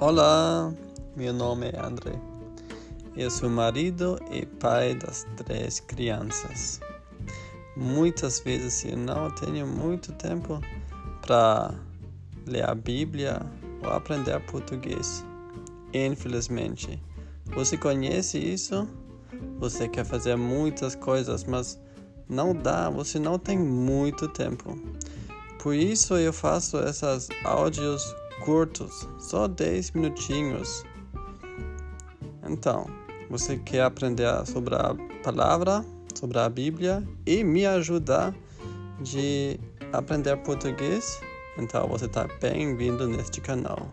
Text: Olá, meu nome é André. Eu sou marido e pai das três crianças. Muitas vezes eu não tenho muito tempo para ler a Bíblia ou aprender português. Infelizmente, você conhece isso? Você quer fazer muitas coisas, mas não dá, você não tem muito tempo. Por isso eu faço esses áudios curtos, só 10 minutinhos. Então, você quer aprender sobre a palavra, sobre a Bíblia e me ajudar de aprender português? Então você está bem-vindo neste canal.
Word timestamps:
Olá, 0.00 0.74
meu 1.14 1.32
nome 1.32 1.68
é 1.68 1.80
André. 1.80 2.18
Eu 3.16 3.30
sou 3.30 3.48
marido 3.48 4.18
e 4.28 4.44
pai 4.44 4.92
das 4.96 5.24
três 5.36 5.78
crianças. 5.78 6.80
Muitas 7.76 8.40
vezes 8.40 8.84
eu 8.84 8.96
não 8.96 9.30
tenho 9.30 9.64
muito 9.64 10.12
tempo 10.14 10.60
para 11.22 11.72
ler 12.44 12.68
a 12.68 12.74
Bíblia 12.74 13.40
ou 13.84 13.90
aprender 13.90 14.40
português. 14.46 15.24
Infelizmente, 15.94 17.00
você 17.54 17.78
conhece 17.78 18.36
isso? 18.36 18.88
Você 19.60 19.88
quer 19.88 20.04
fazer 20.04 20.34
muitas 20.34 20.96
coisas, 20.96 21.44
mas 21.44 21.80
não 22.28 22.52
dá, 22.52 22.90
você 22.90 23.20
não 23.20 23.38
tem 23.38 23.56
muito 23.56 24.26
tempo. 24.26 24.76
Por 25.62 25.72
isso 25.72 26.16
eu 26.16 26.32
faço 26.32 26.78
esses 26.78 27.28
áudios 27.44 28.02
curtos, 28.40 29.08
só 29.18 29.46
10 29.46 29.92
minutinhos. 29.92 30.84
Então, 32.48 32.86
você 33.30 33.56
quer 33.56 33.82
aprender 33.82 34.46
sobre 34.46 34.74
a 34.74 34.94
palavra, 35.22 35.84
sobre 36.14 36.38
a 36.38 36.48
Bíblia 36.48 37.02
e 37.26 37.42
me 37.42 37.66
ajudar 37.66 38.34
de 39.00 39.58
aprender 39.92 40.36
português? 40.38 41.20
Então 41.58 41.86
você 41.88 42.06
está 42.06 42.28
bem-vindo 42.40 43.06
neste 43.08 43.40
canal. 43.40 43.92